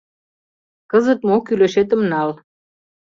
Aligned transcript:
Кызыт 0.91 1.19
мо 1.27 1.35
кӱлешетым 1.45 2.01
нал. 2.11 2.29